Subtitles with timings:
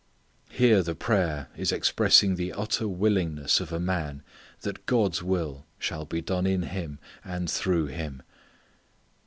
[0.49, 4.23] Here the prayer is expressing the utter willingness of a man
[4.61, 8.23] that God's will shall be done in him, and through him.